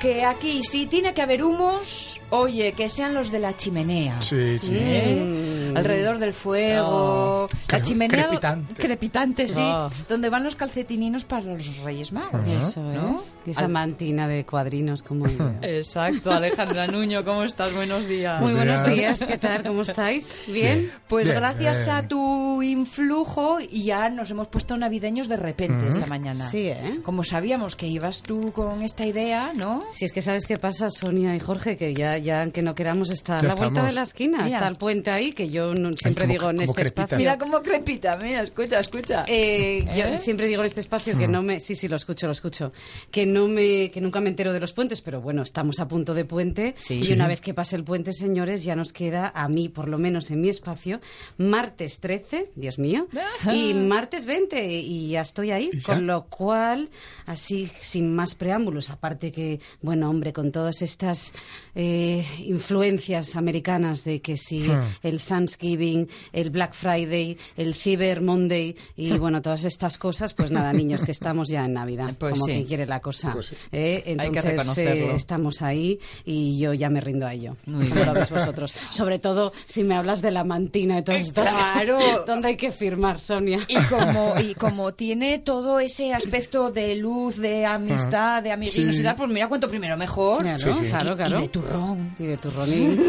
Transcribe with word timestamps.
Porque 0.00 0.24
aquí 0.24 0.62
sí 0.62 0.86
tiene 0.86 1.12
que 1.12 1.20
haber 1.20 1.42
humos, 1.42 2.22
oye, 2.30 2.72
que 2.72 2.88
sean 2.88 3.12
los 3.12 3.30
de 3.30 3.38
la 3.38 3.54
chimenea. 3.54 4.22
Sí, 4.22 4.56
sí. 4.56 4.72
¿Eh? 4.74 5.74
Alrededor 5.76 6.18
del 6.18 6.32
fuego. 6.32 6.88
Oh, 6.88 7.48
la 7.72 7.82
chimenea. 7.82 8.26
crepitante. 8.26 8.74
Crepitante, 8.82 9.48
sí. 9.48 9.60
Oh. 9.62 9.90
Donde 10.08 10.28
van 10.30 10.44
los 10.44 10.56
calcetininos 10.56 11.24
para 11.24 11.44
los 11.44 11.76
Reyes 11.78 12.12
Magos. 12.12 12.48
Eso 12.48 12.82
¿no? 12.82 13.14
es. 13.16 13.34
Esa 13.46 13.62
Al- 13.64 13.68
mantina 13.70 14.28
de 14.28 14.44
cuadrinos 14.44 15.02
como 15.02 15.26
yo. 15.28 15.50
Exacto, 15.62 16.30
Alejandra 16.32 16.86
Nuño, 16.86 17.24
¿cómo 17.24 17.44
estás? 17.44 17.74
Buenos 17.74 18.06
días. 18.06 18.40
Muy 18.40 18.52
buenos 18.52 18.84
días. 18.84 19.18
días, 19.18 19.20
¿qué 19.28 19.38
tal? 19.38 19.62
¿Cómo 19.62 19.82
estáis? 19.82 20.34
¿Bien? 20.46 20.90
Pues 21.08 21.28
Bien, 21.28 21.38
gracias 21.40 21.84
bien. 21.86 21.96
a 21.96 22.08
tu 22.08 22.62
influjo 22.62 23.58
ya 23.60 24.08
nos 24.10 24.30
hemos 24.30 24.48
puesto 24.48 24.76
navideños 24.76 25.28
de 25.28 25.36
repente 25.36 25.88
esta 25.88 26.06
mañana. 26.06 26.48
Sí, 26.48 26.64
¿eh? 26.68 27.00
Como 27.04 27.24
sabíamos 27.24 27.76
que 27.76 27.86
ibas 27.86 28.22
tú 28.22 28.52
con 28.52 28.82
esta 28.82 29.06
idea, 29.06 29.52
¿no? 29.56 29.84
Si 29.90 30.04
es 30.04 30.12
que 30.12 30.22
sabes 30.22 30.46
qué 30.46 30.56
pasa, 30.58 30.88
Sonia 30.90 31.34
y 31.34 31.40
Jorge, 31.40 31.76
que 31.76 31.94
ya, 31.94 32.18
ya 32.18 32.42
aunque 32.42 32.62
no 32.62 32.74
queramos, 32.74 33.10
está 33.10 33.38
a 33.38 33.42
la 33.42 33.54
vuelta 33.54 33.82
de 33.84 33.92
la 33.92 34.02
esquina, 34.02 34.44
Mira. 34.44 34.56
está 34.58 34.68
el 34.68 34.76
puente 34.76 35.10
ahí, 35.10 35.32
que 35.32 35.48
yo 35.50 35.74
no- 35.74 35.90
siempre 35.92 36.24
como- 36.24 36.32
digo 36.32 36.50
en 36.50 36.60
este 36.62 36.74
crepita. 36.74 37.02
espacio. 37.02 37.18
Mira 37.18 37.38
cómo 37.38 37.59
crepita, 37.62 38.16
mira, 38.16 38.42
escucha, 38.42 38.80
escucha. 38.80 39.24
Eh, 39.28 39.84
Yo 39.96 40.04
¿Eh? 40.04 40.18
siempre 40.18 40.46
digo 40.46 40.60
en 40.62 40.66
este 40.66 40.80
espacio 40.80 41.16
que 41.18 41.28
no 41.28 41.42
me, 41.42 41.60
sí, 41.60 41.74
sí, 41.74 41.88
lo 41.88 41.96
escucho, 41.96 42.26
lo 42.26 42.32
escucho, 42.32 42.72
que 43.10 43.26
no 43.26 43.48
me, 43.48 43.90
que 43.90 44.00
nunca 44.00 44.20
me 44.20 44.30
entero 44.30 44.52
de 44.52 44.60
los 44.60 44.72
puentes, 44.72 45.00
pero 45.02 45.20
bueno, 45.20 45.42
estamos 45.42 45.80
a 45.80 45.88
punto 45.88 46.14
de 46.14 46.24
puente 46.24 46.74
Sí. 46.78 47.00
y 47.02 47.12
una 47.12 47.28
vez 47.28 47.40
que 47.40 47.54
pase 47.54 47.76
el 47.76 47.84
puente, 47.84 48.12
señores, 48.12 48.64
ya 48.64 48.74
nos 48.76 48.92
queda 48.92 49.32
a 49.34 49.48
mí, 49.48 49.68
por 49.68 49.88
lo 49.88 49.98
menos 49.98 50.30
en 50.30 50.40
mi 50.40 50.48
espacio, 50.48 51.00
martes 51.38 52.00
13, 52.00 52.50
Dios 52.54 52.78
mío, 52.78 53.06
y 53.52 53.74
martes 53.74 54.26
20 54.26 54.64
y 54.72 55.10
ya 55.10 55.22
estoy 55.22 55.50
ahí, 55.50 55.70
con 55.84 56.06
lo 56.06 56.24
cual, 56.26 56.90
así 57.26 57.66
sin 57.80 58.14
más 58.14 58.34
preámbulos, 58.34 58.90
aparte 58.90 59.32
que, 59.32 59.60
bueno, 59.82 60.08
hombre, 60.10 60.32
con 60.32 60.52
todas 60.52 60.82
estas 60.82 61.32
eh, 61.74 62.24
influencias 62.44 63.36
americanas 63.36 64.04
de 64.04 64.20
que 64.20 64.36
si 64.36 64.60
Hmm. 64.60 64.82
el 65.02 65.20
Thanksgiving, 65.20 66.08
el 66.32 66.50
Black 66.50 66.74
Friday, 66.74 67.36
el 67.56 67.74
Cyber 67.74 68.20
Monday 68.20 68.74
y 68.96 69.10
bueno, 69.18 69.42
todas 69.42 69.64
estas 69.64 69.98
cosas, 69.98 70.34
pues 70.34 70.50
nada, 70.50 70.72
niños, 70.72 71.04
que 71.04 71.12
estamos 71.12 71.48
ya 71.48 71.64
en 71.64 71.74
Navidad, 71.74 72.14
Pues 72.18 72.32
como 72.34 72.46
sí. 72.46 72.52
quien 72.52 72.64
quiere 72.66 72.86
la 72.86 73.00
cosa. 73.00 73.32
Pues 73.32 73.46
sí. 73.46 73.56
¿eh? 73.72 74.02
que 74.04 74.12
Entonces 74.12 74.78
eh, 74.78 75.12
estamos 75.14 75.62
ahí 75.62 75.98
y 76.24 76.58
yo 76.58 76.72
ya 76.74 76.90
me 76.90 77.00
rindo 77.00 77.26
a 77.26 77.32
ello. 77.34 77.56
Muy 77.66 77.84
¿Cómo 77.86 77.94
bien. 77.94 78.06
lo 78.06 78.14
veis 78.14 78.30
vosotros? 78.30 78.74
Sobre 78.90 79.18
todo 79.18 79.52
si 79.66 79.84
me 79.84 79.94
hablas 79.94 80.22
de 80.22 80.30
la 80.30 80.44
mantina 80.44 80.98
y 80.98 81.02
todas 81.02 81.20
estas 81.26 81.50
Claro. 81.54 81.98
¿Dónde 82.26 82.48
hay 82.48 82.56
que 82.56 82.70
firmar, 82.72 83.20
Sonia? 83.20 83.58
Y 83.68 83.76
como, 83.88 84.34
y 84.40 84.54
como 84.54 84.92
tiene 84.94 85.38
todo 85.38 85.80
ese 85.80 86.12
aspecto 86.12 86.70
de 86.70 86.94
luz, 86.96 87.36
de 87.38 87.66
amistad, 87.66 88.42
de 88.42 88.52
amiguinosidad, 88.52 89.12
Sí. 89.12 89.16
pues 89.18 89.30
mira 89.30 89.48
cuánto 89.48 89.68
primero 89.68 89.96
mejor. 89.96 90.42
Claro, 90.42 90.58
Sí, 90.58 90.80
sí. 90.80 90.86
claro, 90.88 91.12
Y- 91.12 91.16
claro. 91.16 91.38
Y 91.38 91.42
de 91.42 91.48
turrón. 91.48 92.14
Y 92.18 92.24
de 92.24 92.36
turronín. 92.36 93.02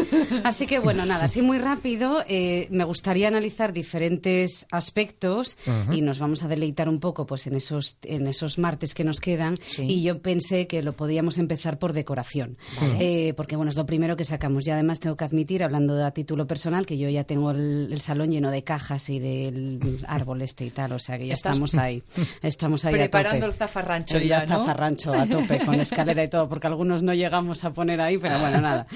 Así 0.44 0.66
que 0.66 0.78
bueno, 0.78 1.04
nada, 1.04 1.24
así 1.24 1.42
muy 1.42 1.58
rápido, 1.58 2.24
eh, 2.28 2.66
me 2.70 2.84
gustaría 2.84 3.28
analizar 3.28 3.72
diferentes 3.72 4.31
aspectos 4.70 5.56
y 5.92 6.00
nos 6.02 6.18
vamos 6.18 6.42
a 6.42 6.48
deleitar 6.48 6.88
un 6.88 7.00
poco 7.00 7.26
pues 7.26 7.46
en 7.46 7.54
esos, 7.56 7.96
en 8.02 8.26
esos 8.26 8.58
martes 8.58 8.94
que 8.94 9.04
nos 9.04 9.20
quedan. 9.20 9.58
Sí. 9.66 9.82
Y 9.88 10.02
yo 10.02 10.20
pensé 10.20 10.66
que 10.66 10.82
lo 10.82 10.92
podíamos 10.94 11.38
empezar 11.38 11.78
por 11.78 11.92
decoración. 11.92 12.56
Eh, 12.98 13.32
porque 13.36 13.56
bueno, 13.56 13.70
es 13.70 13.76
lo 13.76 13.86
primero 13.86 14.16
que 14.16 14.24
sacamos. 14.24 14.66
Y 14.66 14.70
además 14.70 15.00
tengo 15.00 15.16
que 15.16 15.24
admitir, 15.24 15.62
hablando 15.62 15.94
de 15.94 16.04
a 16.04 16.10
título 16.10 16.46
personal, 16.46 16.86
que 16.86 16.98
yo 16.98 17.08
ya 17.08 17.24
tengo 17.24 17.50
el, 17.52 17.88
el 17.92 18.00
salón 18.00 18.30
lleno 18.30 18.50
de 18.50 18.62
cajas 18.64 19.08
y 19.08 19.18
del 19.18 19.80
árbol 20.06 20.42
este 20.42 20.64
y 20.66 20.70
tal. 20.70 20.92
O 20.92 20.98
sea 20.98 21.18
que 21.18 21.26
ya 21.26 21.34
Estás 21.34 21.52
estamos 21.52 21.74
ahí. 21.74 22.02
Estamos 22.42 22.84
ahí 22.84 22.94
a 22.94 22.98
Preparando 22.98 23.46
tope. 23.46 23.52
el 23.52 23.58
zafarrancho 23.58 24.16
El 24.16 24.28
ya, 24.28 24.40
¿no? 24.46 24.46
zafarrancho 24.58 25.12
a 25.12 25.26
tope, 25.26 25.58
con 25.64 25.80
escalera 25.80 26.24
y 26.24 26.28
todo, 26.28 26.48
porque 26.48 26.66
algunos 26.66 27.02
no 27.02 27.14
llegamos 27.14 27.64
a 27.64 27.72
poner 27.72 28.00
ahí, 28.00 28.18
pero 28.18 28.38
bueno, 28.38 28.60
nada. 28.60 28.86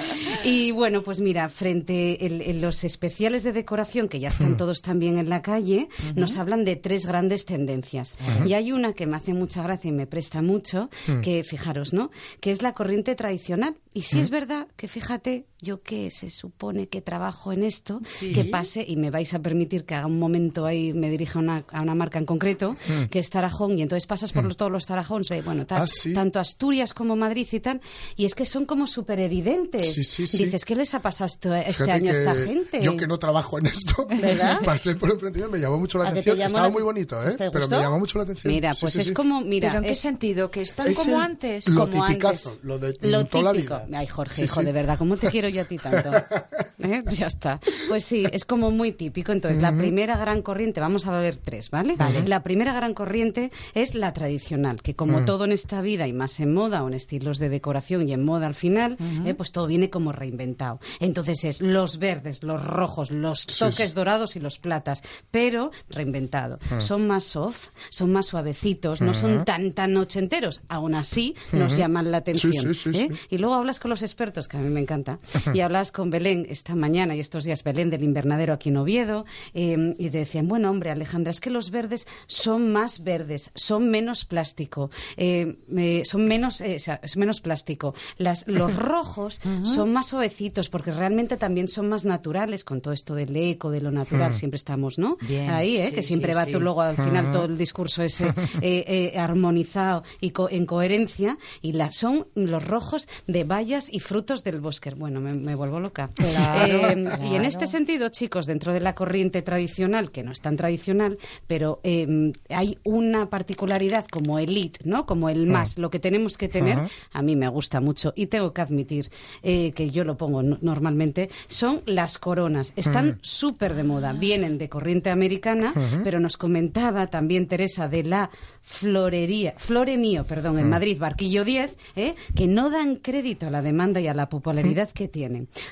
Y 0.44 0.70
bueno, 0.72 1.03
pues 1.03 1.20
mira, 1.20 1.48
frente 1.48 2.24
el- 2.26 2.42
en 2.42 2.60
los 2.60 2.84
especiales 2.84 3.42
de 3.42 3.53
decoración, 3.53 4.08
que 4.08 4.20
ya 4.20 4.28
están 4.28 4.56
todos 4.56 4.80
también 4.82 5.18
en 5.18 5.25
la 5.26 5.42
calle, 5.42 5.88
nos 6.14 6.37
hablan 6.37 6.64
de 6.64 6.76
tres 6.76 7.06
grandes 7.06 7.44
tendencias. 7.44 8.14
Y 8.47 8.54
hay 8.54 8.72
una 8.72 8.92
que 8.92 9.06
me 9.06 9.16
hace 9.16 9.34
mucha 9.34 9.62
gracia 9.62 9.88
y 9.88 9.92
me 9.92 10.06
presta 10.06 10.42
mucho, 10.42 10.88
que 11.22 11.44
fijaros, 11.44 11.92
¿no? 11.92 12.10
Que 12.41 12.50
es 12.50 12.62
la 12.62 12.72
corriente 12.72 13.14
tradicional. 13.14 13.76
Y 13.92 14.03
sí 14.03 14.19
es 14.20 14.31
verdad 14.31 14.69
que 14.76 14.88
fíjate, 14.88 15.47
yo 15.66 15.82
que 15.82 16.10
se 16.10 16.31
supone 16.31 16.87
que 16.88 17.00
trabajo 17.03 17.53
en 17.53 17.62
esto, 17.65 18.00
Sí. 18.04 18.32
que 18.32 18.44
pase, 18.44 18.84
y 18.87 18.97
me 18.97 19.10
vais 19.10 19.34
a 19.34 19.41
permitir 19.41 19.84
que 19.84 19.94
haga 19.94 20.06
un 20.06 20.19
momento 20.19 20.65
ahí, 20.66 20.93
me 20.93 21.10
dirija 21.10 21.38
a 21.38 21.43
una, 21.43 21.65
a 21.72 21.82
una 21.82 21.94
marca 21.94 22.19
en 22.19 22.25
concreto, 22.27 22.77
que 23.10 23.19
es 23.19 23.28
Tarajón, 23.31 23.78
y 23.78 23.82
entonces 23.82 24.06
pasas 24.06 24.32
por 24.32 24.44
los- 24.44 24.56
todos 24.56 24.71
los 24.71 24.87
Tarajones, 24.87 25.28
de, 25.28 25.43
bueno, 25.43 25.66
tal, 25.66 25.82
Ah, 25.82 25.87
sí. 25.87 26.12
tanto 26.12 26.38
Asturias 26.38 26.94
como 26.94 27.16
Madrid 27.16 27.47
y 27.50 27.60
tal, 27.60 27.81
y 28.16 28.25
es 28.25 28.34
que 28.34 28.44
son 28.44 28.65
como 28.66 28.87
súper 28.87 29.19
evidentes. 29.21 29.93
Sí, 29.93 30.04
sí, 30.04 30.27
sí. 30.27 30.44
Dices, 30.44 30.65
¿qué 30.65 30.77
les 30.77 30.94
ha 30.94 31.00
pasado 31.03 31.27
esto- 31.27 31.54
este 31.54 31.72
Fíjate 31.72 31.93
año 31.93 32.10
a 32.10 32.12
esta 32.12 32.34
gente? 32.37 32.81
Yo 32.83 32.97
que 32.97 33.06
no 33.06 33.19
trabajo 33.19 33.59
en 33.59 33.66
esto, 33.66 34.06
¿Verdad? 34.09 34.60
pasé 34.65 34.94
por 34.94 35.10
enfrente 35.10 35.41
y 35.41 35.43
me 35.50 35.59
llamó 35.59 35.78
mucho 35.78 35.98
la 35.98 36.04
¿A 36.04 36.09
que 36.09 36.22
te 36.22 36.31
atención. 36.31 36.47
Estaba 36.47 36.66
la- 36.69 36.72
muy 36.72 36.83
bonito, 36.83 37.22
¿eh? 37.22 37.33
¿Te 37.33 37.50
Pero 37.50 37.60
gustó? 37.65 37.77
me 37.77 37.83
llamó 37.83 37.98
mucho 37.98 38.19
la 38.19 38.25
atención. 38.25 38.53
Mira, 38.54 38.72
pues 38.81 38.93
sí, 38.93 39.00
es 39.00 39.06
sí. 39.09 39.12
como, 39.15 39.41
mira, 39.41 39.69
¿Pero 39.71 39.78
en 39.81 39.84
qué 39.87 39.91
es- 39.93 39.98
sentido? 40.00 40.50
¿Que 40.50 40.62
están 40.62 40.87
Es 40.88 40.97
como 40.97 41.16
el- 41.16 41.22
antes? 41.22 41.69
Lo 41.69 41.88
como 41.91 42.06
tipicazo, 42.06 42.50
antes. 42.50 42.65
lo 42.65 42.78
de 42.78 42.94
Lo 43.00 43.25
toda 43.25 43.44
la 43.44 43.53
típico. 43.53 43.81
vida. 43.87 43.98
Ay, 43.98 44.06
Jorge, 44.06 44.34
Sí, 44.34 44.43
hijo, 44.44 44.60
sí. 44.60 44.66
de 44.66 44.72
verdad, 44.72 44.98
¿cómo 44.98 45.16
te 45.16 45.28
quiero 45.28 45.48
yo 45.48 45.55
a 45.58 45.64
ti 45.64 45.78
tanto? 45.78 46.10
¿Eh? 46.78 47.02
Ya 47.12 47.26
está. 47.26 47.60
Pues 47.88 48.04
sí, 48.04 48.24
es 48.32 48.44
como 48.44 48.70
muy 48.70 48.92
típico. 48.92 49.32
Entonces, 49.32 49.60
la 49.62 49.76
primera 49.76 50.16
gran 50.16 50.42
corriente, 50.42 50.80
vamos 50.80 51.06
a 51.06 51.12
ver 51.12 51.36
tres, 51.36 51.70
¿vale? 51.70 51.96
La 52.26 52.42
primera 52.42 52.74
gran 52.74 52.94
corriente 52.94 53.50
es 53.74 53.94
la 53.94 54.12
tradicional, 54.12 54.82
que 54.82 54.94
como 54.94 55.24
todo 55.24 55.44
en 55.44 55.52
esta 55.52 55.80
vida 55.80 56.06
y 56.06 56.12
más 56.12 56.38
en 56.40 56.52
moda 56.52 56.82
o 56.84 56.88
en 56.88 56.94
estilos 56.94 57.38
de 57.38 57.48
decoración 57.48 58.08
y 58.08 58.12
en 58.12 58.24
moda 58.24 58.46
al 58.46 58.54
final, 58.54 58.96
eh, 59.24 59.34
pues 59.34 59.52
todo 59.52 59.66
viene 59.66 59.90
como 59.90 60.12
reinventado. 60.12 60.80
Entonces 61.00 61.44
es 61.44 61.60
los 61.60 61.98
verdes, 61.98 62.42
los 62.42 62.64
rojos, 62.64 63.10
los 63.10 63.46
toques 63.46 63.90
sí. 63.90 63.94
dorados 63.94 64.36
y 64.36 64.40
los 64.40 64.58
platas, 64.58 65.02
pero 65.30 65.70
reinventado. 65.88 66.58
Son 66.78 67.06
más 67.06 67.24
soft, 67.24 67.68
son 67.90 68.12
más 68.12 68.26
suavecitos, 68.26 69.00
no 69.00 69.14
son 69.14 69.44
tan 69.44 69.72
tan 69.72 69.96
ochenteros. 69.96 70.62
Aún 70.68 70.94
así, 70.94 71.34
nos 71.52 71.76
llaman 71.76 72.10
la 72.10 72.18
atención. 72.18 72.52
Sí, 72.52 72.74
sí, 72.74 72.90
¿eh? 72.90 73.08
sí. 73.12 73.26
Y 73.30 73.38
luego 73.38 73.54
hablas 73.54 73.80
con 73.80 73.90
los 73.90 74.02
expertos, 74.02 74.48
que 74.48 74.56
a 74.56 74.60
mí 74.60 74.68
me 74.68 74.80
encanta, 74.80 75.18
y 75.54 75.60
hablas 75.60 75.92
con 75.92 76.10
Belén 76.10 76.47
esta 76.48 76.74
mañana 76.74 77.14
y 77.16 77.20
estos 77.20 77.44
días, 77.44 77.62
Belén 77.64 77.91
del 77.91 78.02
invernadero 78.02 78.52
aquí 78.52 78.69
en 78.70 78.76
Oviedo, 78.78 79.24
eh, 79.54 79.94
y 79.98 80.10
te 80.10 80.19
decían, 80.19 80.48
bueno, 80.48 80.70
hombre, 80.70 80.91
Alejandra, 80.91 81.30
es 81.30 81.41
que 81.41 81.50
los 81.50 81.70
verdes 81.70 82.06
son 82.26 82.72
más 82.72 83.02
verdes, 83.02 83.50
son 83.54 83.88
menos 83.91 84.24
plástico, 84.24 84.91
eh, 85.16 85.56
eh, 85.76 86.02
son 86.04 86.26
menos, 86.26 86.60
eh, 86.60 86.76
o 86.76 86.78
sea, 86.78 87.00
es 87.02 87.16
menos 87.16 87.41
plástico. 87.41 87.94
Las, 88.19 88.47
los 88.47 88.74
rojos 88.76 89.41
son 89.64 89.92
más 89.92 90.08
suavecitos 90.08 90.69
porque 90.69 90.91
realmente 90.91 91.36
también 91.36 91.68
son 91.68 91.88
más 91.88 92.04
naturales 92.04 92.64
con 92.64 92.80
todo 92.80 92.92
esto 92.94 93.14
del 93.14 93.34
eco, 93.36 93.70
de 93.70 93.80
lo 93.80 93.91
natural, 93.91 94.34
siempre 94.34 94.56
estamos, 94.56 94.98
¿no? 94.98 95.16
Bien, 95.28 95.50
Ahí, 95.50 95.76
¿eh? 95.76 95.86
sí, 95.88 95.92
que 95.94 96.03
siempre 96.03 96.32
sí, 96.32 96.36
va 96.36 96.44
sí. 96.44 96.53
tú 96.53 96.60
luego 96.60 96.82
al 96.82 96.97
final 96.97 97.30
todo 97.33 97.44
el 97.44 97.59
discurso 97.59 98.03
ese 98.03 98.33
eh, 98.60 99.12
armonizado 99.16 100.03
y 100.21 100.30
co- 100.30 100.48
en 100.50 100.66
coherencia 100.66 101.38
y 101.62 101.72
la, 101.72 101.91
son 101.92 102.27
los 102.34 102.65
rojos 102.66 103.09
de 103.27 103.44
bayas 103.44 103.88
y 103.92 104.00
frutos 104.00 104.44
del 104.44 104.60
bosque. 104.60 104.91
Bueno, 104.91 105.21
me, 105.26 105.34
me 105.34 105.54
vuelvo 105.54 105.80
loca. 105.80 106.10
Claro, 106.16 106.88
Eh, 106.90 107.08
Y 107.30 107.34
en 107.36 107.44
este 107.44 107.66
sentido, 107.66 108.08
chicos, 108.08 108.46
dentro 108.46 108.72
de 108.72 108.80
la 108.80 108.94
corriente 108.94 109.42
tradicional, 109.42 110.10
que 110.10 110.22
no 110.22 110.32
es 110.32 110.40
tan 110.40 110.56
tradicional, 110.56 111.18
pero 111.46 111.80
eh, 111.84 112.32
hay 112.48 112.78
una 112.84 113.28
particularidad 113.30 114.06
como 114.10 114.38
elite, 114.38 114.80
¿no? 114.84 115.06
Como 115.06 115.28
el 115.28 115.46
más, 115.46 115.78
lo 115.78 115.90
que 115.90 115.98
tenemos 115.98 116.36
que 116.36 116.48
tener, 116.48 116.78
a 117.12 117.22
mí 117.22 117.36
me 117.36 117.48
gusta 117.48 117.80
mucho 117.80 118.12
y 118.16 118.26
tengo 118.26 118.52
que 118.52 118.60
admitir 118.62 119.10
eh, 119.42 119.72
que 119.72 119.90
yo 119.90 120.04
lo 120.04 120.16
pongo 120.16 120.42
no- 120.42 120.58
normalmente, 120.60 121.28
son 121.48 121.82
las 121.86 122.18
coronas. 122.18 122.72
Están 122.76 123.18
súper 123.22 123.74
de 123.74 123.84
moda, 123.84 124.12
vienen 124.12 124.58
de 124.58 124.68
corriente 124.68 125.10
americana, 125.10 125.72
pero 126.04 126.20
nos 126.20 126.36
comentaba 126.36 127.06
también 127.08 127.46
Teresa 127.46 127.88
de 127.88 128.02
la 128.04 128.30
florería, 128.62 129.54
Flore 129.56 129.96
Mío, 129.96 130.24
perdón, 130.26 130.58
en 130.58 130.68
Madrid, 130.68 130.98
Barquillo 130.98 131.44
10, 131.44 131.76
¿eh? 131.96 132.14
que 132.34 132.46
no 132.46 132.68
dan 132.70 132.96
crédito 132.96 133.46
a 133.46 133.50
la 133.50 133.62
demanda 133.62 134.00
y 134.00 134.08
a 134.08 134.14
la 134.14 134.28
popularidad 134.28 134.90
que 134.90 135.08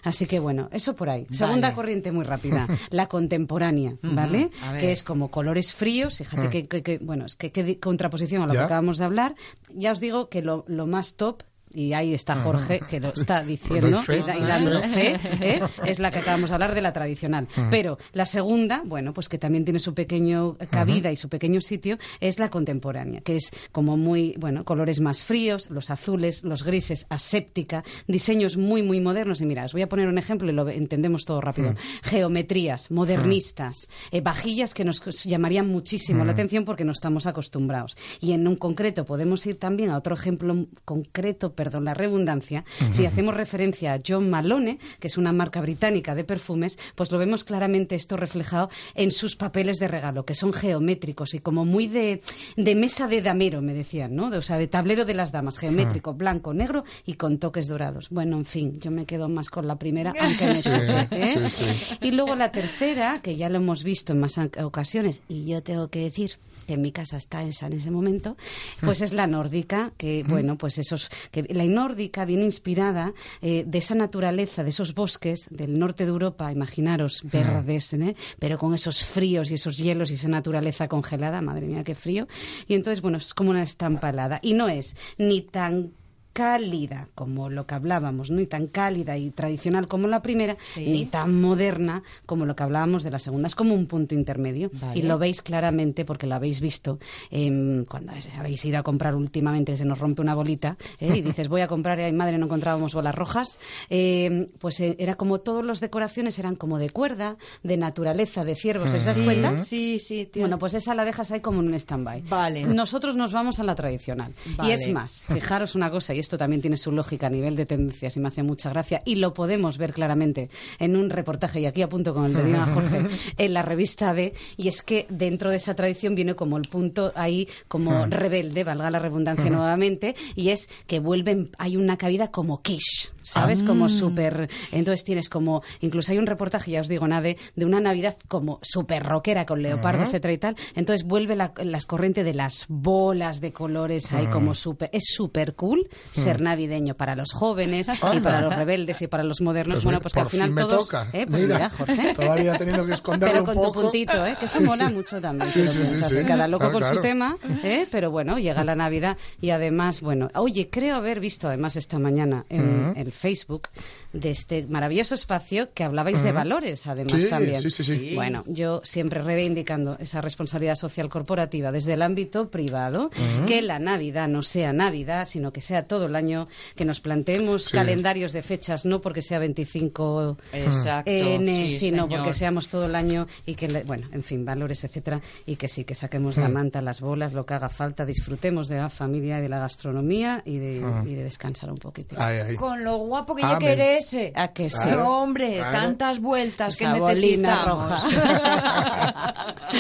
Así 0.03 0.27
que 0.27 0.39
bueno, 0.39 0.69
eso 0.73 0.95
por 0.95 1.09
ahí. 1.11 1.27
Segunda 1.31 1.75
corriente 1.75 2.13
muy 2.13 2.25
rápida, 2.25 2.67
la 2.91 3.07
contemporánea, 3.09 3.97
¿vale? 4.03 4.51
Que 4.81 4.93
es 4.93 5.03
como 5.03 5.31
colores 5.31 5.75
fríos, 5.75 6.19
fíjate 6.19 6.49
que, 6.51 6.67
que- 6.69 6.83
que- 6.83 6.99
bueno, 6.99 7.27
es 7.27 7.37
que 7.37 7.53
qué 7.53 7.63
di- 7.65 7.77
contraposición 7.77 8.43
a 8.43 8.47
lo 8.47 8.55
Ya. 8.55 8.61
que 8.61 8.65
acabamos 8.67 8.99
de 8.99 9.05
hablar. 9.05 9.35
Ya 9.75 9.93
os 9.93 10.01
digo 10.01 10.29
que 10.29 10.43
lo, 10.43 10.65
lo 10.69 10.87
más 10.87 11.15
top 11.17 11.43
y 11.75 11.93
ahí 11.93 12.15
está 12.15 12.37
Jorge, 12.37 12.81
que 12.89 13.01
lo 13.01 13.13
está 13.13 13.43
diciendo 13.43 13.91
Doy 13.91 14.03
fe. 14.05 14.17
y, 14.19 14.23
da- 14.23 14.37
y 14.37 14.41
dando 14.43 14.81
fe, 14.89 15.17
¿eh? 15.41 15.61
es 15.87 15.99
la 15.99 16.11
que 16.11 16.21
acabamos 16.21 16.51
de 16.51 16.55
hablar 16.55 16.75
de 16.75 16.83
la 16.83 16.93
tradicional. 16.93 17.49
Pero 17.71 17.99
la 18.13 18.27
segunda, 18.27 18.83
bueno, 18.85 19.13
pues 19.13 19.29
que 19.29 19.39
también 19.39 19.65
tiene 19.65 19.79
su 19.81 19.95
pequeño 19.95 20.57
cabida 20.71 21.11
y 21.13 21.17
su 21.17 21.29
pequeño 21.29 21.61
sitio, 21.61 21.99
es 22.21 22.39
la 22.39 22.51
contemporánea, 22.51 23.21
que 23.21 23.37
es 23.37 23.51
como 23.73 23.97
muy, 23.97 24.35
bueno, 24.39 24.65
colores 24.65 25.01
más 25.01 25.23
fríos, 25.23 25.71
los 25.71 25.91
azules, 25.91 26.43
los 26.45 26.63
grises, 26.65 27.07
aséptica, 27.09 27.83
diseños 28.07 28.57
muy, 28.57 28.83
muy 28.83 29.01
modernos. 29.01 29.41
Y 29.41 29.47
mira, 29.47 29.65
os 29.65 29.73
voy 29.73 29.83
a 29.83 29.89
poner 29.89 30.09
un 30.09 30.19
ejemplo 30.19 30.49
y 30.51 30.53
lo 30.55 30.69
entendemos 30.69 31.25
todo 31.25 31.41
rápido. 31.41 31.75
Geometrías, 32.03 32.91
modernistas, 32.91 33.89
eh, 34.11 34.21
vajillas 34.21 34.75
que 34.75 34.85
nos 34.85 35.03
llamarían 35.25 35.69
muchísimo 35.69 36.25
la 36.25 36.33
atención 36.33 36.65
porque 36.65 36.85
no 36.85 36.93
estamos 36.93 37.27
acostumbrados. 37.27 37.97
Y 38.21 38.33
en 38.33 38.47
un 38.47 38.57
concreto 38.57 39.05
podemos 39.05 39.45
ir 39.47 39.59
también 39.59 39.91
a 39.91 39.97
otro 39.99 40.15
ejemplo 40.15 40.67
concreto, 40.85 41.53
perdón, 41.65 41.85
la 41.87 41.95
redundancia. 41.95 42.63
Si 42.91 43.07
hacemos 43.07 43.35
referencia 43.35 43.95
a 43.95 43.99
John 44.07 44.29
Malone, 44.29 44.79
que 45.01 45.07
es 45.07 45.17
una 45.17 45.33
marca 45.33 45.63
británica 45.63 46.15
de 46.15 46.23
perfumes, 46.25 46.79
pues 46.95 47.11
lo 47.11 47.17
vemos 47.19 47.43
claramente 47.43 47.95
esto 47.95 48.19
reflejado 48.19 48.69
en 48.95 49.11
sus 49.11 49.35
papeles 49.35 49.79
de 49.79 49.89
regalo, 49.89 50.27
que 50.27 50.35
son 50.35 50.53
geométricos 50.53 51.33
y 51.33 51.39
como 51.39 51.65
muy 51.65 51.87
de, 51.87 52.21
de 52.57 52.75
mesa 52.75 53.07
de 53.09 53.23
damero, 53.23 53.63
me 53.63 53.73
decían, 53.73 54.15
¿no? 54.15 54.29
De- 54.29 54.37
o 54.39 54.43
sea, 54.43 54.59
de 54.59 54.67
tablero 54.69 55.07
de 55.07 55.15
las 55.15 55.33
damas, 55.33 55.57
geométrico, 55.59 56.13
blanco, 56.13 56.53
negro 56.53 56.85
y 57.07 57.15
con 57.15 57.39
toques 57.39 57.67
dorados. 57.67 58.09
Bueno, 58.11 58.37
en 58.37 58.45
fin, 58.45 58.79
yo 58.81 58.91
me 58.91 59.07
quedo 59.07 59.29
más 59.31 59.49
con 59.49 59.67
la 59.67 59.77
primera, 59.77 60.13
aunque 60.21 60.45
me 60.47 60.55
Sí, 60.55 60.69
choque, 60.71 61.07
¿eh? 61.13 61.49
sí, 61.51 61.65
sí. 61.65 61.97
Y 62.03 62.11
luego 62.11 62.35
la 62.37 62.53
tercera, 62.53 63.21
que 63.23 63.37
ya 63.37 63.49
lo 63.49 63.57
hemos 63.57 63.85
visto 63.85 64.13
en 64.13 64.21
más 64.21 64.35
ocasiones, 64.63 65.23
y 65.29 65.47
yo 65.47 65.63
tengo 65.63 65.89
que 65.89 66.01
decir 66.01 66.33
que 66.67 66.73
en 66.75 66.81
mi 66.81 66.93
casa 66.93 67.19
está 67.19 67.43
esa 67.43 67.67
en 67.67 67.75
ese 67.75 67.91
momento, 67.91 68.39
pues 68.81 69.03
es 69.03 69.13
la 69.13 69.27
nórdica, 69.27 69.93
que 69.99 70.25
bueno, 70.27 70.57
pues 70.57 70.79
esos, 70.79 71.11
que 71.31 71.41
la 71.55 71.65
nórdica 71.65 72.25
viene 72.25 72.45
inspirada 72.45 73.15
eh, 73.41 73.65
de 73.67 73.79
esa 73.79 73.95
naturaleza, 73.95 74.63
de 74.63 74.71
esos 74.71 74.95
bosques 74.95 75.47
del 75.51 75.79
norte 75.79 76.05
de 76.05 76.11
Europa, 76.11 76.53
imaginaros, 76.53 77.23
verdes, 77.25 77.93
¿eh? 77.95 78.17
pero 78.39 78.59
con 78.59 78.75
esos 78.75 79.05
fríos 79.05 79.51
y 79.51 79.55
esos 79.55 79.79
hielos 79.79 80.11
y 80.11 80.15
esa 80.15 80.29
naturaleza 80.29 80.89
congelada, 80.89 81.41
madre 81.41 81.67
mía, 81.67 81.85
qué 81.85 81.95
frío. 81.95 82.27
Y 82.67 82.75
entonces, 82.75 83.01
bueno, 83.01 83.19
es 83.19 83.35
como 83.35 83.51
una 83.51 83.63
estampa 83.63 84.11
helada. 84.11 84.41
Y 84.43 84.55
no 84.55 84.69
es 84.69 84.97
ni 85.19 85.43
tan 85.43 85.93
cálida 86.35 87.09
como 87.15 87.49
lo 87.49 87.67
que 87.67 87.75
hablábamos, 87.75 88.31
ni 88.31 88.45
tan 88.47 88.67
cálida 88.67 89.17
y 89.17 89.31
tradicional 89.31 89.89
como 89.89 90.09
la 90.09 90.21
primera, 90.21 90.57
Sí. 90.61 90.85
ni 90.87 91.07
tan 91.07 91.41
moderna 91.41 92.03
como 92.27 92.45
lo 92.45 92.55
que 92.55 92.63
hablábamos 92.65 93.03
de 93.05 93.11
la 93.11 93.19
segunda. 93.19 93.47
Es 93.47 93.55
como 93.55 93.73
un 93.73 93.87
punto 93.87 94.15
intermedio. 94.15 94.71
Vale. 94.75 94.99
Y 94.99 95.03
lo 95.03 95.17
veis 95.19 95.41
claramente 95.41 96.05
porque 96.05 96.27
lo 96.27 96.35
habéis 96.35 96.61
visto 96.61 96.99
em, 97.31 97.85
cuando 97.87 98.13
habéis 98.39 98.65
ido 98.65 98.79
a 98.79 98.83
comprar 98.83 99.15
últimamente 99.15 99.73
que 99.73 99.79
se 99.79 99.85
nos 99.85 99.99
rompe 99.99 100.21
una 100.21 100.35
bolita 100.35 100.77
¿eh? 100.99 101.17
y 101.17 101.23
dices 101.23 101.49
voy 101.49 101.61
a 101.63 101.69
comprar 101.69 101.99
y 102.01 102.03
ay 102.03 102.13
madre 102.13 102.37
no 102.37 102.47
encontrábamos 102.47 102.93
bolas 102.95 103.15
rojas. 103.15 103.59
Em, 103.89 104.47
pues 104.59 104.81
eh, 104.81 104.97
era 104.99 105.15
como 105.15 105.39
todas 105.41 105.65
las 105.65 105.81
decoraciones 105.81 106.39
eran 106.39 106.57
como 106.57 106.79
de 106.79 106.91
cuerda, 106.91 107.37
de 107.63 107.77
naturaleza, 107.77 108.45
de 108.45 108.57
ciervos. 108.57 108.93
¿Os 108.93 109.05
das 109.05 109.21
cuenta? 109.21 109.59
Sí, 109.59 110.01
sí, 110.01 110.27
tío. 110.27 110.43
Bueno, 110.43 110.59
pues 110.59 110.75
esa 110.75 110.95
la 110.95 111.05
dejas 111.05 111.31
ahí 111.31 111.41
como 111.41 111.61
en 111.61 111.69
un 111.69 111.75
stand-by. 111.75 112.23
Vale. 112.23 112.65
Nosotros 112.65 113.15
nos 113.17 113.31
vamos 113.33 113.61
a 113.61 113.65
la 113.65 113.77
tradicional. 113.77 114.35
Vale. 114.57 114.71
Y 114.71 114.73
es 114.73 114.93
más, 114.93 115.27
fijaros 115.27 115.75
una 115.77 115.91
cosa, 115.91 116.13
y 116.15 116.19
esto 116.25 116.39
también 116.39 116.61
tiene 116.61 116.77
su 116.77 116.91
lógica 116.91 117.29
a 117.29 117.31
nivel 117.31 117.55
de 117.57 117.67
tendencias 117.67 118.17
y 118.17 118.21
me 118.21 118.29
hace 118.29 118.43
mucha 118.43 118.71
gracia, 118.71 119.03
y 119.05 119.17
lo 119.17 119.35
podemos 119.35 119.79
ver 119.79 119.93
claramente 119.93 120.51
en 120.79 120.97
un 120.97 121.11
reportaje, 121.11 121.61
y 121.61 121.67
aquí 121.67 121.83
apunto 121.83 122.15
con 122.15 122.25
el 122.25 122.35
dedito 122.35 122.61
a 122.61 122.67
Jorge, 122.67 123.03
en 123.39 123.55
la 123.55 123.63
revista 123.63 124.13
D, 124.13 124.35
y 124.57 124.69
es 124.69 124.83
que 124.83 125.07
dentro 125.09 125.51
de 125.51 125.57
esa 125.57 125.75
tradición 125.75 126.15
viene 126.15 126.35
como 126.35 126.57
el 126.57 126.69
punto 126.69 127.13
ahí 127.15 127.49
como 127.69 128.07
rebelde, 128.07 128.65
valga 128.65 128.91
la 128.91 128.99
redundancia 128.99 129.51
nuevamente, 129.51 130.15
y 130.35 130.49
es 130.49 130.69
que 130.87 130.99
vuelven, 130.99 131.51
hay 131.59 131.77
una 131.77 131.97
cabida 131.97 132.31
como 132.31 132.63
quiche. 132.63 133.15
¿Sabes? 133.25 133.63
Como 133.63 133.89
súper. 133.89 134.51
Entonces 134.71 135.03
tienes 135.03 135.31
como. 135.31 135.63
Incluso 135.81 136.13
hay 136.13 136.19
un 136.19 136.27
reportaje, 136.27 136.73
ya 136.73 136.83
os 136.83 136.89
digo, 136.89 137.09
Nade, 137.09 137.39
de 137.57 137.65
una 137.65 137.81
Navidad 137.81 138.19
como 138.29 138.59
súper 138.61 139.03
rockera 139.03 139.47
con 139.47 139.63
leopardo, 139.63 140.05
etcétera 140.05 140.35
y 140.35 140.39
tal. 140.39 140.57
Entonces 140.75 141.07
vuelve 141.07 141.35
la, 141.35 141.55
las 141.65 141.87
corrientes 141.87 142.25
de 142.27 142.35
las 142.35 142.67
bolas 142.69 143.41
de 143.41 143.53
colores 143.53 144.13
ahí 144.13 144.27
como 144.27 144.55
súper. 144.55 144.91
Es 144.93 145.05
súper 145.07 145.55
cool 145.55 145.89
ser 146.15 146.41
navideño 146.41 146.95
para 146.95 147.15
los 147.17 147.33
jóvenes 147.33 147.89
y 148.13 148.21
para 148.21 148.41
los 148.41 148.55
rebeldes 148.55 149.03
y 149.03 149.07
para 149.07 149.23
los 149.25 149.41
modernos. 149.41 149.77
Pues 149.77 149.85
bueno, 149.85 149.99
mira, 149.99 150.03
pues 150.03 150.15
que 150.15 150.21
al 150.21 150.29
final 150.29 150.47
fin 150.49 150.55
me 150.55 150.61
todos. 150.63 150.87
toca. 150.89 151.09
¿eh? 151.13 151.27
Pues 151.29 151.43
mira, 151.43 151.71
Jorge. 151.71 152.15
Todavía 152.17 152.57
teniendo 152.57 152.87
que 152.87 152.93
esconderlo 152.95 153.33
Pero 153.33 153.41
un 153.41 153.47
con 153.47 153.55
poco. 153.57 153.73
tu 153.73 153.81
puntito, 153.83 154.27
¿eh? 154.27 154.37
que 154.39 154.47
eso 154.47 154.59
Sí, 154.59 154.65
mola 154.65 154.89
sí. 154.89 154.95
mucho 154.95 155.21
también. 155.21 155.47
Sí, 155.51 155.61
sí, 155.67 155.85
sí, 155.85 155.91
piensas, 155.91 156.11
sí. 156.11 156.19
Cada 156.27 156.49
loco 156.49 156.61
Claro, 156.65 156.73
con 156.75 156.83
su 156.85 156.89
claro. 156.91 157.01
tema, 157.03 157.37
¿eh? 157.63 157.87
pero 157.91 158.11
bueno, 158.11 158.39
llega 158.39 158.65
la 158.65 158.75
Navidad 158.75 159.17
y 159.41 159.51
además, 159.51 160.01
bueno, 160.01 160.31
oye, 160.35 160.69
creo 160.71 160.97
haber 160.97 161.21
visto 161.21 161.49
además 161.49 161.77
esta 161.77 161.99
mañana 161.99 162.45
en 162.49 162.93
el 162.97 163.13
Facebook 163.13 163.69
de 164.13 164.31
este 164.31 164.67
maravilloso 164.69 165.15
espacio 165.15 165.69
que 165.75 165.85
hablabais 165.85 166.23
de 166.23 166.33
valores, 166.33 166.87
además 166.87 167.23
Sí, 167.23 167.29
también. 167.29 167.61
sí, 167.61 167.71
sí, 167.71 167.85
sí. 167.85 168.13
Bueno, 168.15 168.45
yo 168.47 168.81
siempre 168.85 169.23
reivindicando 169.23 169.97
esa 169.99 170.21
responsabilidad 170.21 170.77
social 170.77 171.09
corporativa 171.09 171.73
desde 171.73 171.95
el 171.95 172.03
ámbito 172.03 172.49
privado, 172.51 173.11
que 173.47 173.61
la 173.63 173.79
Navidad 173.79 174.29
no 174.29 174.43
sea 174.43 174.73
Navidad, 174.73 175.27
sino 175.27 175.53
que 175.53 175.61
sea 175.61 175.87
todo 175.87 176.04
el 176.07 176.17
año, 176.17 176.49
que 176.77 176.85
nos 176.85 177.01
planteemos 177.01 177.65
Sí. 177.67 177.73
calendarios 177.77 178.33
de 178.33 178.43
fechas, 178.43 178.85
no 178.85 179.01
porque 179.01 179.23
sea 179.23 179.39
25 179.39 180.37
Exacto. 180.53 181.11
N, 181.11 181.69
sí, 181.71 181.79
sino 181.79 182.05
señor. 182.05 182.19
porque 182.21 182.33
seamos 182.35 182.69
todo 182.69 182.87
el 182.87 182.95
año 182.95 183.27
y 183.47 183.55
que, 183.55 183.69
le- 183.69 183.85
bueno, 183.85 184.09
en 184.13 184.23
fin, 184.23 184.45
valores, 184.45 184.85
etcétera, 184.85 185.21
y 185.47 185.57
que 185.57 185.69
sí, 185.69 185.85
que 185.85 185.95
saquemos 185.95 186.37
la 186.37 186.49
manta, 186.49 186.81
las 186.83 187.01
bolas, 187.01 187.33
lo 187.33 187.47
que 187.47 187.55
haga 187.55 187.69
falta, 187.69 188.05
disfrutemos 188.07 188.69
de 188.69 188.77
la 188.77 188.91
familia 188.91 189.39
y 189.39 189.43
de 189.43 189.49
la 189.49 189.59
gastronomía 189.59 190.43
y 190.45 190.59
de, 190.59 190.83
y 191.07 191.15
de 191.15 191.25
descansar 191.25 191.71
un 191.71 191.79
poquito. 191.79 192.17
Ay, 192.19 192.39
ay. 192.49 192.57
Con 192.57 192.85
lo 192.85 192.99
guapo 192.99 193.35
que 193.35 193.43
ya 193.43 193.59
querés. 193.59 194.17
¿A 194.35 194.49
que 194.49 194.71
sí? 194.71 194.77
Claro. 194.83 195.19
Hombre, 195.19 195.55
Claro. 195.57 195.73
tantas 195.79 196.21
vueltas 196.21 196.77
que 196.77 196.85
Esa 196.85 196.97
bolina 196.99 197.65
necesitamos. 197.65 197.89
roja. 197.91 199.55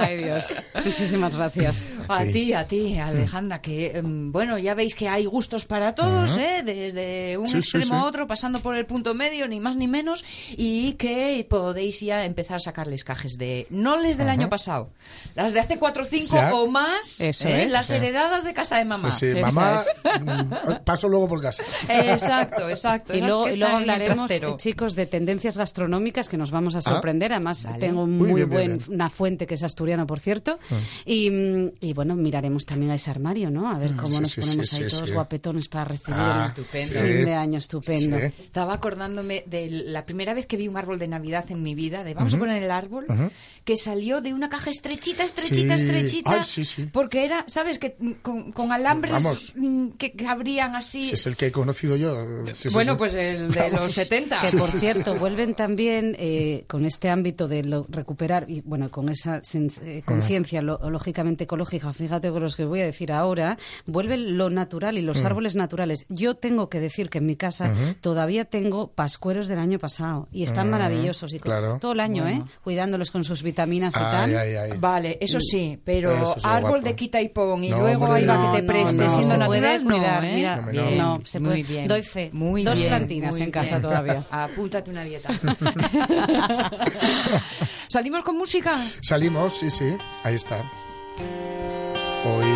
Ay, 0.00 0.16
Dios. 0.24 0.46
Muchísimas 0.84 1.36
gracias. 1.36 1.86
A 2.08 2.24
Sí. 2.24 2.32
ti, 2.32 2.52
a 2.52 2.66
ti, 2.66 2.98
Alejandra, 2.98 3.60
que 3.60 3.92
em, 3.96 4.32
bueno, 4.32 4.58
ya 4.58 4.74
veis 4.74 4.94
que 4.94 5.08
hay 5.08 5.26
gustos 5.26 5.64
para 5.66 5.94
todos, 5.94 6.36
¿eh? 6.38 6.62
desde 6.64 7.36
un 7.38 7.48
Sí, 7.48 7.58
extremo 7.58 7.94
a 7.96 8.00
sí. 8.02 8.06
otro, 8.08 8.26
pasando 8.26 8.60
por 8.60 8.76
el 8.76 8.86
punto 8.86 9.14
medio, 9.14 9.46
ni 9.48 9.60
más 9.60 9.76
ni 9.76 9.88
menos, 9.88 10.24
y 10.50 10.94
que 10.94 11.46
podéis 11.48 12.00
ya 12.00 12.24
empezar 12.24 12.56
a 12.56 12.60
sacarles 12.60 13.04
cajes 13.04 13.36
de, 13.38 13.66
no 13.70 13.96
les 13.98 14.16
del 14.18 14.28
año 14.28 14.48
pasado, 14.48 14.90
las 15.34 15.52
de 15.52 15.60
hace 15.60 15.78
cuatro 15.78 16.02
o 16.02 16.06
cinco 16.06 16.36
Ya. 16.36 16.54
o 16.54 16.66
más, 16.66 17.20
Eso 17.20 17.48
¿eh? 17.48 17.64
es. 17.64 17.70
las 17.70 17.86
Sí. 17.86 17.94
heredadas 17.94 18.44
de 18.44 18.54
casa 18.54 18.76
de 18.78 18.84
mamá. 18.84 19.10
Sí, 19.12 19.26
mamá, 19.40 19.82
mm, 20.20 20.84
paso 20.84 21.08
luego 21.08 21.28
por 21.28 21.40
casa. 21.42 21.62
Exacto, 21.88 22.68
exacto. 22.68 23.14
Y 23.14 23.18
esas 23.18 23.28
luego, 23.28 23.48
y 23.48 23.56
luego 23.56 23.76
hablaremos, 23.76 24.30
eh, 24.30 24.40
chicos, 24.56 24.94
de 24.94 25.06
tendencias 25.06 25.56
gastronómicas 25.58 26.28
que 26.28 26.36
nos 26.36 26.50
vamos 26.50 26.74
a 26.74 26.80
sorprender. 26.80 27.32
Además, 27.32 27.64
Vale. 27.64 27.78
tengo 27.78 28.06
Muy 28.06 28.28
muy 28.30 28.34
bien, 28.44 28.50
buena 28.50 28.76
bien. 28.88 29.10
fuente 29.10 29.46
que 29.46 29.54
es 29.54 29.62
asturiana, 29.90 30.06
por 30.06 30.20
cierto. 30.20 30.58
Y, 31.04 31.30
mm, 31.30 31.70
y, 31.80 31.92
bueno, 31.92 32.14
miraremos 32.16 32.64
también 32.66 32.92
a 32.92 32.94
ese 32.94 33.10
armario, 33.10 33.50
¿no? 33.50 33.68
A 33.68 33.78
ver 33.78 33.94
cómo 33.96 34.08
Sí, 34.12 34.20
nos 34.20 34.30
sí, 34.32 34.40
ponemos 34.40 34.68
sí, 34.68 34.82
ahí 34.84 34.90
sí, 34.90 34.96
todos 34.96 35.08
sí. 35.08 35.14
guapetones 35.14 35.68
para 35.68 35.84
recibir 35.84 36.14
Ah, 36.20 36.54
el 36.56 36.64
fin 36.64 37.24
de 37.24 37.34
año 37.34 37.58
estupendo. 37.58 38.18
Sí. 38.18 38.24
Estaba 38.42 38.74
acordándome 38.74 39.44
de 39.46 39.70
la 39.70 40.04
primera 40.04 40.34
vez 40.34 40.46
que 40.46 40.56
vi 40.56 40.68
un 40.68 40.76
árbol 40.76 40.98
de 40.98 41.08
Navidad 41.08 41.44
en 41.50 41.62
mi 41.62 41.74
vida, 41.74 42.04
de 42.04 42.14
vamos 42.14 42.34
a 42.34 42.38
poner 42.38 42.62
el 42.62 42.70
árbol, 42.70 43.06
que 43.64 43.76
salió 43.76 44.20
de 44.20 44.32
una 44.34 44.48
caja 44.48 44.70
estrechita, 44.70 45.24
estrechita, 45.24 45.76
Sí. 45.78 45.84
estrechita. 45.84 46.30
Ay, 46.32 46.44
sí, 46.44 46.64
sí. 46.64 46.88
Porque 46.92 47.24
era, 47.24 47.44
¿sabes? 47.48 47.78
que 47.78 47.96
mm, 47.98 48.10
Con, 48.22 48.52
con 48.52 48.72
alambres 48.72 49.12
Vamos. 49.12 49.52
mm, 49.56 49.90
que, 49.90 50.12
que 50.12 50.26
abrían 50.26 50.74
así. 50.76 51.04
Si 51.04 51.14
es 51.14 51.26
el 51.26 51.36
que 51.36 51.46
he 51.46 51.52
conocido 51.52 51.96
yo. 51.96 52.14
bueno, 52.72 52.92
sí. 52.92 52.98
pues 52.98 53.14
el 53.14 53.50
de 53.50 53.70
los 53.70 53.92
70. 53.92 54.40
Que 54.42 54.56
por 54.56 54.70
cierto, 54.70 55.14
vuelven 55.18 55.54
también 55.54 56.16
eh, 56.18 56.64
con 56.66 56.84
este 56.84 57.08
ámbito 57.08 57.48
de 57.48 57.64
lo- 57.64 57.86
recuperar 57.88 58.46
y 58.48 58.60
bueno, 58.62 58.90
con 58.90 59.08
esa 59.08 59.40
sens- 59.42 59.79
eh, 59.82 60.02
conciencia 60.04 60.62
lo- 60.62 60.78
lógicamente 60.90 61.44
ecológica, 61.44 61.92
fíjate 61.92 62.30
con 62.30 62.42
los 62.42 62.56
que 62.56 62.64
voy 62.64 62.80
a 62.80 62.84
decir 62.84 63.12
ahora, 63.12 63.56
vuelven 63.86 64.36
lo 64.38 64.50
natural 64.50 64.98
y 64.98 65.02
los 65.02 65.24
árboles 65.24 65.56
naturales. 65.56 66.04
Yo 66.08 66.34
tengo 66.36 66.68
que 66.68 66.80
decir 66.80 67.10
que 67.10 67.18
en 67.18 67.26
mi 67.26 67.36
casa 67.36 67.72
todavía 68.00 68.44
tengo 68.44 68.92
pascueros 68.92 69.48
del 69.48 69.58
año 69.58 69.78
pasado 69.78 70.28
y 70.32 70.44
están 70.44 70.70
maravillosos 70.70 71.34
y 71.34 71.40
claro. 71.40 71.78
todo 71.80 71.92
el 71.92 72.00
año, 72.00 72.26
¿eh? 72.26 72.42
Cuidándolos 72.62 73.10
con 73.10 73.24
sus 73.24 73.42
vitaminas 73.42 73.94
y 73.96 73.98
Ay, 73.98 74.04
tal. 74.10 74.36
ay, 74.36 74.54
ay. 74.54 74.70
Vale, 74.78 75.18
eso 75.20 75.38
sí, 75.40 75.80
pero 75.84 76.12
Eso 76.12 76.36
es 76.36 76.44
lo 76.44 76.50
árbol 76.50 76.70
guapo. 76.70 76.84
de 76.86 76.94
quita 76.96 77.20
y 77.20 77.28
pon 77.28 77.62
y 77.64 77.70
No, 77.70 77.80
luego 77.80 78.04
hombre, 78.06 78.26
va 78.26 78.36
no, 78.36 78.52
que 78.52 78.60
te 78.60 78.66
preste 78.66 79.04
no. 79.04 79.10
siendo 79.10 79.36
natural, 79.36 79.82
cuidar, 79.84 80.24
¿eh? 80.24 80.32
mira, 80.34 80.56
No, 80.56 80.62
no. 80.62 80.70
Bien, 80.70 80.98
no, 80.98 81.20
se 81.24 81.40
muy 81.40 81.48
puede. 81.48 81.62
bien. 81.62 81.88
Doy 81.88 82.02
fe. 82.02 82.30
Muy 82.32 82.64
Dos 82.64 82.76
bien, 82.78 82.88
plantinas 82.88 83.32
muy 83.32 83.42
en 83.42 83.50
casa 83.50 83.80
todavía. 83.80 84.24
Apúntate 84.30 84.90
una 84.90 85.04
dieta. 85.04 85.30
¿Salimos 87.90 88.22
con 88.22 88.38
música? 88.38 88.86
Salimos, 89.02 89.54
sí, 89.58 89.68
sí, 89.68 89.96
ahí 90.22 90.36
está. 90.36 90.58
Hoy 92.24 92.46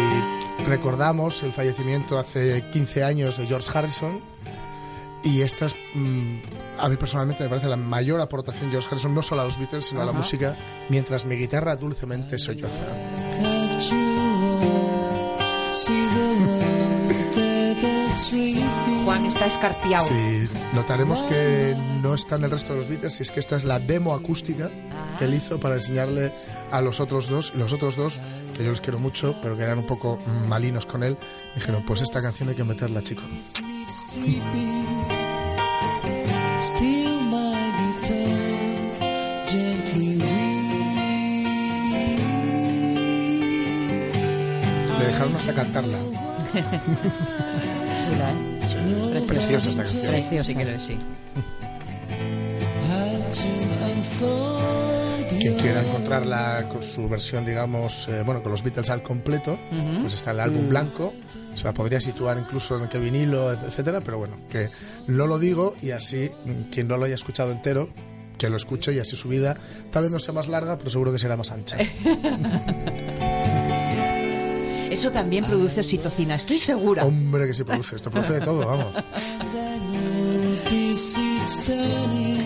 recordamos 0.65 1.43
el 1.43 1.53
fallecimiento 1.53 2.21
hace 2.21 2.71
15 2.71 3.03
años 3.03 3.37
de 3.37 3.47
George 3.47 3.69
Harrison 3.77 4.21
Y 5.25 5.43
esta 5.43 5.67
es, 5.67 5.75
mm, 5.95 6.37
a 6.79 6.89
mí 6.89 6.97
personalmente 6.97 7.43
me 7.43 7.49
parece 7.49 7.67
la 7.67 7.77
mayor 7.77 8.21
aportación 8.21 8.67
de 8.67 8.73
George 8.73 8.89
Harrison, 8.93 9.13
no 9.13 9.23
solo 9.23 9.41
a 9.41 9.45
los 9.47 9.59
Beatles, 9.59 9.87
sino 9.87 10.03
a 10.03 10.05
la 10.05 10.13
música, 10.13 10.57
mientras 10.89 11.25
mi 11.25 11.35
guitarra 11.35 11.75
dulcemente 11.75 12.39
solloza. 12.39 12.85
Está 19.35 19.47
escarpiado. 19.47 20.07
Sí, 20.07 20.47
notaremos 20.75 21.21
que 21.23 21.75
no 22.03 22.15
está 22.15 22.37
en 22.37 22.45
el 22.45 22.51
resto 22.51 22.73
de 22.73 22.79
los 22.79 22.89
Beatles, 22.89 23.19
y 23.19 23.23
es 23.25 23.31
que 23.31 23.41
esta 23.41 23.57
es 23.57 23.65
la 23.65 23.79
demo 23.81 24.15
acústica 24.15 24.71
que 25.19 25.25
él 25.25 25.35
hizo 25.35 25.59
para 25.59 25.75
enseñarle 25.77 26.33
a 26.71 26.81
los 26.81 27.01
otros 27.01 27.29
dos, 27.29 27.53
y 27.55 27.59
los 27.59 27.73
otros 27.73 27.97
dos, 27.97 28.21
que 28.57 28.65
yo 28.65 28.71
los 28.71 28.81
quiero 28.81 28.99
mucho, 28.99 29.35
pero 29.43 29.57
que 29.57 29.65
eran 29.65 29.79
un 29.79 29.87
poco 29.87 30.19
malinos 30.49 30.87
con 30.87 31.03
él, 31.03 31.19
dijeron, 31.55 31.83
pues 31.85 32.03
esta 32.03 32.23
canción 32.23 32.49
hay 32.49 32.55
que 32.55 32.65
meterla, 32.65 33.03
chico. 33.03 33.23
Le 44.99 45.07
dejaron 45.07 45.37
hasta 45.37 45.55
cantarla. 45.55 45.99
Chula, 46.55 48.31
¿eh? 48.31 49.23
Preciosa 49.27 49.69
esta 49.71 49.83
canción. 49.85 50.03
Preciosa. 50.11 50.49
Sí, 50.49 50.55
que 50.57 50.65
lo- 50.65 50.81
sí. 50.81 50.99
Quien 55.41 55.55
quiera 55.57 55.83
encontrarla 55.83 56.67
con 56.71 56.83
su 56.83 57.09
versión, 57.09 57.45
digamos, 57.45 58.09
eh, 58.09 58.23
bueno, 58.25 58.43
con 58.43 58.53
los 58.53 58.63
Beatles 58.63 58.89
al 58.91 59.03
completo, 59.03 59.59
pues 60.01 60.15
está 60.15 60.31
el 60.31 60.41
álbum 60.41 60.69
blanco. 60.69 61.13
Se 61.57 61.65
la 61.65 61.73
podría 61.73 62.01
situar 62.01 62.39
incluso 62.39 62.79
en 62.83 62.89
qué 62.89 62.99
vinilo, 62.99 63.53
etcétera, 63.53 64.01
pero 64.01 64.19
bueno, 64.19 64.37
que 64.49 64.69
no 65.09 65.27
lo 65.27 65.39
digo 65.39 65.75
y 65.83 65.91
así 65.91 66.31
mm, 66.45 66.71
quien 66.73 66.89
no 66.89 66.97
lo 66.97 67.05
haya 67.07 67.15
escuchado 67.15 67.53
entero, 67.53 67.89
que 68.39 68.49
lo 68.49 68.57
escuche 68.57 68.93
y 68.93 68.99
así 69.01 69.15
su 69.17 69.29
vida 69.29 69.57
tal 69.93 70.05
vez 70.05 70.13
no 70.13 70.19
sea 70.19 70.35
más 70.35 70.49
larga, 70.49 70.77
pero 70.77 70.91
seguro 70.91 71.13
que 71.13 71.19
será 71.19 71.37
más 71.37 71.51
ancha. 71.53 71.77
Eso 74.95 75.11
también 75.11 75.45
produce 75.45 75.81
oxitocina, 75.81 76.37
estoy 76.37 76.61
segura. 76.61 77.05
Hombre, 77.05 77.49
que 77.49 77.55
se 77.55 77.65
produce, 77.65 77.97
esto 77.97 78.13
produce 78.13 78.35
de 78.35 78.41
todo, 78.43 78.65
vamos. 78.65 78.95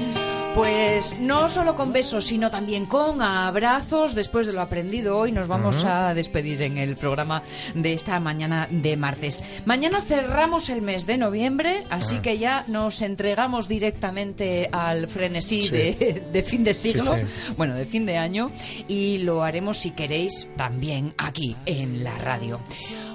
Pues 0.58 1.16
no 1.20 1.48
solo 1.48 1.76
con 1.76 1.92
besos, 1.92 2.24
sino 2.26 2.50
también 2.50 2.84
con 2.84 3.22
abrazos. 3.22 4.16
Después 4.16 4.44
de 4.48 4.52
lo 4.52 4.60
aprendido 4.60 5.16
hoy, 5.16 5.30
nos 5.30 5.46
vamos 5.46 5.84
a 5.84 6.12
despedir 6.14 6.62
en 6.62 6.78
el 6.78 6.96
programa 6.96 7.44
de 7.76 7.92
esta 7.92 8.18
mañana 8.18 8.66
de 8.68 8.96
martes. 8.96 9.44
Mañana 9.66 10.00
cerramos 10.00 10.68
el 10.68 10.82
mes 10.82 11.06
de 11.06 11.16
noviembre, 11.16 11.84
así 11.90 12.16
Ah. 12.16 12.22
que 12.22 12.38
ya 12.38 12.64
nos 12.66 13.02
entregamos 13.02 13.68
directamente 13.68 14.68
al 14.72 15.06
frenesí 15.06 15.62
Sí. 15.62 15.70
de, 15.70 16.22
de 16.32 16.42
fin 16.42 16.64
de 16.64 16.74
siglo, 16.74 17.16
sí. 17.16 17.24
bueno, 17.56 17.76
de 17.76 17.86
fin 17.86 18.04
de 18.04 18.16
año, 18.18 18.50
y 18.88 19.18
lo 19.18 19.44
haremos, 19.44 19.78
si 19.78 19.92
queréis, 19.92 20.48
también 20.56 21.14
aquí 21.18 21.54
en 21.66 22.02
la 22.02 22.18
radio. 22.18 22.58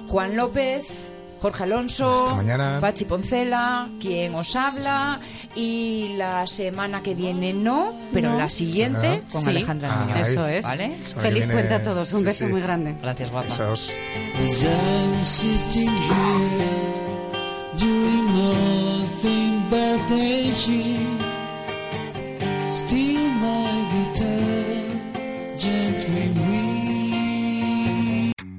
Juan 0.08 0.34
López. 0.34 0.94
Jorge 1.44 1.64
Alonso, 1.64 2.06
Hasta 2.10 2.34
mañana. 2.36 2.78
Pachi 2.80 3.04
Poncela, 3.04 3.86
quien 4.00 4.34
os 4.34 4.56
habla, 4.56 5.20
y 5.54 6.14
la 6.16 6.46
semana 6.46 7.02
que 7.02 7.14
viene 7.14 7.52
no, 7.52 7.92
pero 8.14 8.30
No. 8.30 8.38
la 8.38 8.48
siguiente 8.48 9.22
con 9.30 9.42
Sí. 9.42 9.50
Alejandra 9.50 9.90
Ah. 10.10 10.20
Eso 10.22 10.46
es. 10.48 10.62
¿Vale? 10.64 10.92
Feliz 11.20 11.40
viene- 11.46 11.52
puente 11.52 11.74
a 11.74 11.82
todos. 11.84 12.10
Un 12.14 12.20
sí, 12.20 12.24
beso 12.24 12.46
sí. 12.46 12.50
muy 12.50 12.62
grande. 12.62 12.94
Gracias, 13.02 13.30
guapa. 13.30 13.46
Besos. 13.48 13.90
As 14.42 14.62
I'm 14.62 15.22
sitting 15.26 15.90
here 15.90 16.70
doing 17.76 18.26
nothing 18.32 19.68
but 19.68 20.10
aging, 20.12 21.18
still 22.70 23.13